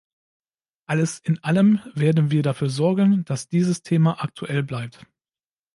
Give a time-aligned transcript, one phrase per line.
[0.87, 5.05] Alles in allem werden wir dafür sorgen, dass dieses Thema aktuell bleibt.